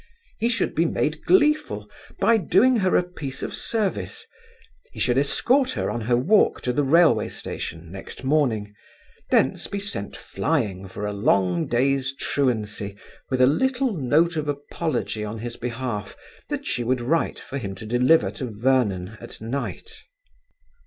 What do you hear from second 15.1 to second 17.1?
on his behalf that she would